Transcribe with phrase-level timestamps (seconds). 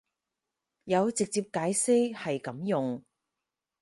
[0.85, 3.03] 有直接解釋係噉用